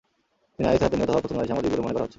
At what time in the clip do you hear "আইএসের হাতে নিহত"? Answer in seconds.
0.69-1.09